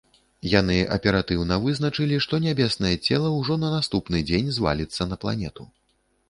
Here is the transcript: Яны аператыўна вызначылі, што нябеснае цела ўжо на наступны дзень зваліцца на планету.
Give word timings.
Яны 0.51 0.77
аператыўна 0.95 1.57
вызначылі, 1.65 2.17
што 2.27 2.39
нябеснае 2.45 2.95
цела 3.07 3.29
ўжо 3.37 3.59
на 3.65 3.69
наступны 3.77 4.23
дзень 4.31 4.49
зваліцца 4.57 5.09
на 5.13 5.21
планету. 5.27 5.63